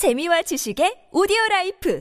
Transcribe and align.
재미와 0.00 0.40
지식의 0.40 1.12
오디오 1.12 1.36
라이프 1.50 2.00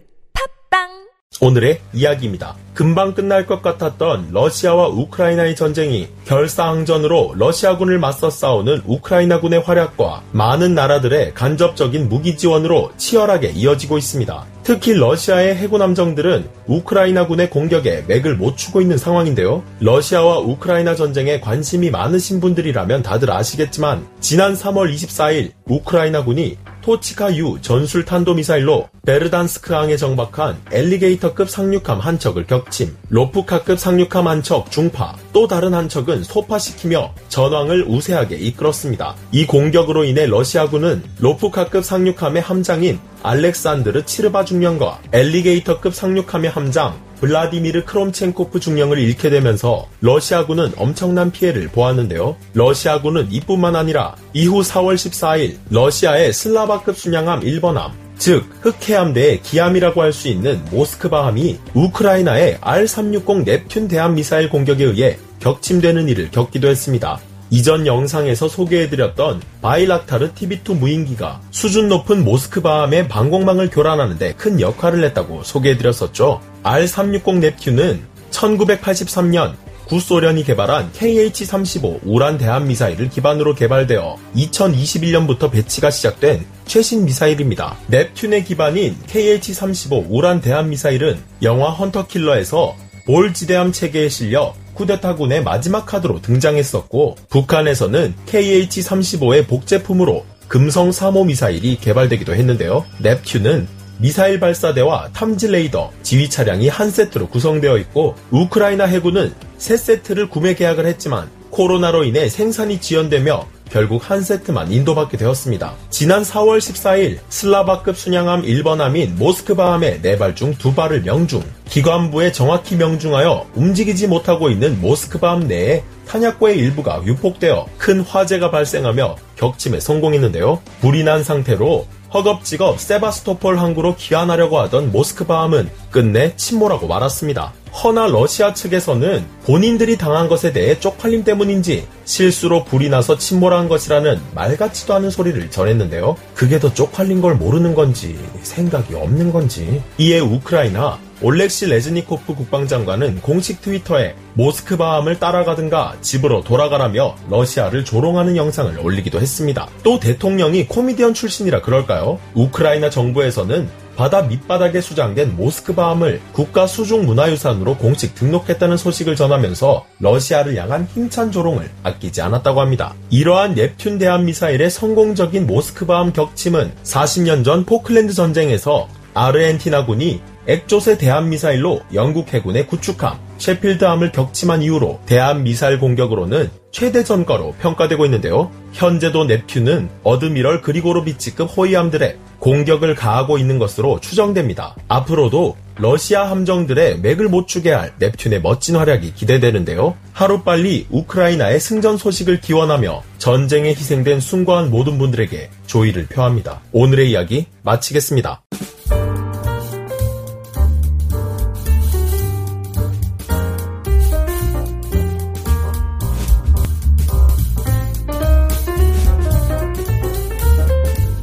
팝빵 0.70 1.10
오늘의 1.42 1.82
이야기입니다. 1.94 2.56
금방 2.74 3.14
끝날 3.14 3.46
것 3.46 3.62
같았던 3.62 4.30
러시아와 4.32 4.88
우크라이나의 4.88 5.54
전쟁이 5.58 6.08
결사항전으로 6.24 7.34
러시아군을 7.36 8.00
맞서 8.00 8.30
싸우는 8.30 8.84
우크라이나군의 8.86 9.60
활약과 9.64 10.24
많은 10.32 10.76
나라들의 10.76 11.34
간접적인 11.34 12.08
무기 12.08 12.38
지원으로 12.38 12.94
치열하게 12.96 13.50
이어지고 13.50 13.98
있습니다. 13.98 14.46
특히 14.64 14.94
러시아의 14.94 15.58
해군 15.58 15.82
함정들은 15.82 16.50
우크라이나군의 16.68 17.50
공격에 17.50 18.06
맥을 18.08 18.38
못 18.38 18.56
추고 18.56 18.80
있는 18.80 18.98
상황인데요. 18.98 19.62
러시아와 19.82 20.40
우크라이나 20.40 20.96
전쟁에 20.96 21.42
관심이 21.42 21.90
많으신 21.90 22.40
분들이라면 22.40 23.04
다들 23.04 23.30
아시겠지만 23.30 24.08
지난 24.22 24.54
3월 24.54 24.94
24일 24.94 25.52
우크라이나군이 25.66 26.58
토치카-U 26.90 27.62
전술 27.62 28.04
탄도미사일로 28.04 28.90
베르단스크항에 29.06 29.96
정박한 29.96 30.58
엘리게이터급 30.72 31.48
상륙함 31.48 32.00
한 32.00 32.18
척을 32.18 32.48
격침, 32.48 32.96
로프카급 33.10 33.78
상륙함 33.78 34.28
한 34.28 34.42
척 34.42 34.72
중파, 34.72 35.16
또 35.34 35.48
다른 35.48 35.74
한 35.74 35.88
척은 35.88 36.24
소파시키며 36.24 37.14
전황을 37.28 37.86
우세하게 37.88 38.38
이끌었습니다. 38.38 39.16
이 39.32 39.46
공격으로 39.46 40.04
인해 40.04 40.26
러시아군은 40.26 41.04
로프카급 41.20 41.84
상륙함의 41.84 42.42
함장인 42.42 43.00
알렉산드르 43.22 44.06
치르바 44.06 44.46
중령과 44.46 45.02
엘리게이터급 45.12 45.94
상륙함의 45.94 46.50
함장 46.50 47.00
블라디미르 47.20 47.84
크롬첸코프 47.84 48.62
중령을 48.62 48.98
잃게 48.98 49.30
되면서 49.30 49.88
러시아군은 50.00 50.72
엄청난 50.78 51.32
피해를 51.32 51.68
보았는데요. 51.68 52.38
러시아군은 52.54 53.28
이뿐만 53.30 53.76
아니라 53.76 54.16
이후 54.34 54.62
4월 54.62 54.96
14일 54.96 55.58
러시아의 55.70 56.32
슬라바급 56.32 56.98
순양함 56.98 57.42
1번함, 57.42 57.92
즉 58.20 58.46
흑해함 58.62 59.14
대의 59.14 59.42
기함이라고 59.42 60.02
할 60.02 60.14
수 60.14 60.28
있는 60.28 60.64
모스크바함이 60.72 61.60
우크라이나의 61.74 62.58
R-360 62.60 63.46
넵튠 63.46 63.90
대함 63.90 64.16
미사일 64.16 64.50
공격에 64.50 64.84
의해 64.84 65.18
격침되는 65.40 66.10
일을 66.10 66.30
겪기도 66.32 66.68
했습니다. 66.68 67.20
이전 67.50 67.88
영상에서 67.88 68.50
소개해드렸던 68.50 69.42
바이락타르 69.62 70.34
TB2 70.34 70.78
무인기가 70.78 71.40
수준 71.52 71.88
높은 71.88 72.24
모스크바함의 72.26 73.08
방공망을 73.08 73.70
교란하는데 73.70 74.34
큰 74.34 74.60
역할을 74.60 75.04
했다고 75.06 75.44
소개해드렸었죠. 75.44 76.42
R-360 76.64 77.24
넵튠은 77.24 78.00
1983년 78.32 79.54
구소련이 79.90 80.44
개발한 80.44 80.92
KH-35 80.92 82.02
우란 82.06 82.38
대함 82.38 82.68
미사일을 82.68 83.10
기반으로 83.10 83.56
개발되어 83.56 84.18
2021년부터 84.36 85.52
배치가 85.52 85.90
시작된 85.90 86.46
최신 86.66 87.06
미사일입니다. 87.06 87.76
넵튠의 87.90 88.46
기반인 88.46 88.96
KH-35 89.08 90.06
우란 90.10 90.42
대함 90.42 90.70
미사일은 90.70 91.18
영화 91.42 91.72
헌터킬러에서 91.72 92.76
볼 93.08 93.34
지대함 93.34 93.72
체계에 93.72 94.10
실려 94.10 94.54
쿠데타군의 94.76 95.44
마지막 95.44 95.88
카드로 95.88 96.22
등장했었고 96.22 97.16
북한에서는 97.30 98.14
KH-35의 98.28 99.48
복제품으로 99.48 100.24
금성 100.48 100.92
3호 100.92 101.26
미사일이 101.26 101.78
개발되기도 101.78 102.36
했는데요. 102.36 102.86
넵튠은 103.02 103.79
미사일 104.02 104.40
발사대와 104.40 105.10
탐지 105.14 105.50
레이더, 105.50 105.92
지휘 106.04 106.30
차량이 106.30 106.70
한 106.70 106.90
세트로 106.90 107.28
구성되어 107.28 107.78
있고 107.80 108.16
우크라이나 108.32 108.86
해군은 108.86 109.34
세 109.58 109.76
세트를 109.76 110.30
구매 110.30 110.56
계약을 110.56 110.86
했지만 110.86 111.30
코로나로 111.50 112.06
인해 112.06 112.30
생산이 112.30 112.80
지연되며 112.80 113.46
결국 113.70 114.10
한 114.10 114.24
세트만 114.24 114.72
인도받게 114.72 115.18
되었습니다. 115.18 115.76
지난 115.90 116.24
4월 116.24 116.60
14일 116.60 117.20
슬라바급 117.28 117.98
순양함 117.98 118.44
1번함인 118.44 119.18
모스크바함의 119.18 120.00
4발 120.02 120.36
중 120.36 120.56
2발을 120.56 121.04
명중, 121.04 121.44
기관부에 121.68 122.32
정확히 122.32 122.76
명중하여 122.78 123.48
움직이지 123.54 124.08
못하고 124.08 124.50
있는 124.50 124.80
모스크바함 124.82 125.48
내에 125.48 125.84
탄약고의 126.08 126.58
일부가 126.58 127.04
유폭되어 127.06 127.68
큰 127.78 128.00
화재가 128.00 128.50
발생하며 128.50 129.18
격침에 129.36 129.80
성공했는데요. 129.80 130.62
불이 130.82 131.04
난 131.04 131.24
상태로 131.24 131.86
허겁지겁 132.14 132.80
세바스토폴 132.80 133.58
항구로 133.58 133.96
귀환하려고 133.96 134.60
하던 134.60 134.92
모스크바함은 134.92 135.70
끝내 135.92 136.36
침몰하고 136.36 136.88
말았습니다. 136.88 137.54
허나 137.72 138.08
러시아 138.08 138.54
측에서는 138.54 139.26
본인들이 139.46 139.98
당한 139.98 140.28
것에 140.28 140.52
대해 140.52 140.80
쪽팔림 140.80 141.24
때문인지 141.24 141.88
실수로 142.06 142.64
불이 142.66 142.90
나서 142.90 143.18
침몰한 143.18 143.70
것이라는 143.70 144.20
말 144.34 144.58
같지도 144.58 144.96
않은 144.96 145.10
소리를 145.10 145.50
전했는데요. 145.52 146.16
그게 146.34 146.60
더 146.60 146.74
쪽팔린 146.74 147.22
걸 147.22 147.36
모르는 147.36 147.76
건지 147.76 148.18
생각이 148.42 148.96
없는 148.96 149.32
건지 149.32 149.82
이에 149.98 150.20
우크라이나 150.20 151.00
올렉시 151.22 151.68
레즈니코프 151.68 152.34
국방장관은 152.34 153.22
공식 153.22 153.62
트위터에 153.62 154.16
모스크바함을 154.36 155.20
따라가든가 155.20 155.98
집으로 156.02 156.44
돌아가라며 156.44 157.16
러시아를 157.30 157.84
조롱하는 157.84 158.38
영상을 158.38 158.80
올리기도 158.80 159.20
했습니다. 159.20 159.68
또 159.84 160.00
대통령이 160.00 160.68
코미디언 160.68 161.14
출신이라 161.14 161.62
그럴까요? 161.62 162.20
우크라이나 162.36 162.90
정부에서는 162.90 163.68
바다 164.00 164.22
밑바닥에 164.22 164.80
수장된 164.80 165.36
모스크바함을 165.36 166.22
국가 166.32 166.68
수중 166.68 167.06
문화유산으로 167.06 167.76
공식 167.76 168.16
등록했다는 168.16 168.78
소식을 168.78 169.18
전하면서 169.18 169.86
러시아를 170.00 170.56
향한 170.56 170.88
힘찬 170.94 171.34
조롱을 171.34 171.70
아끼지 171.84 172.22
않았다고 172.22 172.62
합니다. 172.62 172.94
이러한 173.10 173.56
넵튠 173.56 174.00
대함 174.00 174.24
미사일의 174.24 174.70
성공적인 174.70 175.46
모스크바함 175.46 176.14
격침은 176.14 176.72
40년 176.82 177.44
전 177.44 177.66
포클랜드 177.66 178.14
전쟁에서 178.14 178.88
아르헨티나군이 179.16 180.22
엑조세 180.48 180.98
대함미사일로 180.98 181.82
영국 181.94 182.34
해군의 182.34 182.68
구축함 182.68 183.20
셰필드함을 183.38 184.14
격침한 184.14 184.62
이후로 184.62 185.02
대함미사일 185.08 185.78
공격으로는 185.78 186.50
최대 186.72 187.04
전과로 187.04 187.54
평가되고 187.60 188.06
있는데요. 188.06 188.52
현재도 188.74 189.26
넵튠은 189.26 189.90
어드미럴 190.04 190.62
그리고로비치급 190.62 191.50
호위함들에 191.56 192.18
공격을 192.40 192.96
가하고 192.96 193.38
있는 193.38 193.60
것으로 193.60 194.00
추정됩니다. 194.00 194.76
앞으로도 194.88 195.58
러시아 195.78 196.30
함정들의 196.30 197.00
맥을 197.00 197.30
못 197.30 197.48
추게 197.48 197.72
할 197.72 197.94
넵튠의 198.00 198.42
멋진 198.42 198.76
활약이 198.76 199.14
기대되는데요. 199.14 199.96
하루빨리 200.14 200.88
우크라이나의 200.90 201.60
승전 201.60 201.98
소식을 201.98 202.42
기원하며 202.42 203.02
전쟁에 203.18 203.70
희생된 203.70 204.20
숭고한 204.20 204.70
모든 204.70 204.98
분들에게 204.98 205.50
조의를 205.68 206.08
표합니다. 206.08 206.62
오늘의 206.72 207.12
이야기 207.12 207.46
마치겠습니다. 207.64 208.44